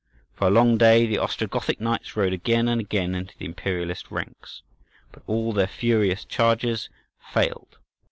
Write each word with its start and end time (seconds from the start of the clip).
For 0.33 0.47
a 0.47 0.49
long 0.49 0.79
day 0.79 1.05
the 1.05 1.19
Ostrogothic 1.19 1.79
knights 1.79 2.15
rode 2.17 2.33
again 2.33 2.67
and 2.67 2.81
again 2.81 3.13
into 3.13 3.37
the 3.37 3.45
Imperialist 3.45 4.09
ranks; 4.09 4.63
but 5.11 5.21
all 5.27 5.53
their 5.53 5.67
furious 5.67 6.25
charges 6.25 6.89
failed. 7.31 7.77